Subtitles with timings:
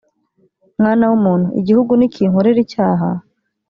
[0.79, 3.09] mwana w’umuntu igihugu nikinkorera icyaha